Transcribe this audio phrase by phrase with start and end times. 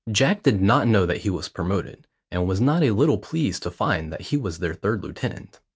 [0.11, 3.69] Jack did not know that he was promoted, and was not a little pleased to
[3.69, 5.59] find that he was their third lieutenant.